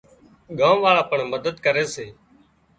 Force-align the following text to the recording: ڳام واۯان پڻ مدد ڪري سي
ڳام 0.59 0.77
واۯان 0.83 1.07
پڻ 1.09 1.19
مدد 1.33 1.55
ڪري 1.65 1.85
سي 1.93 2.05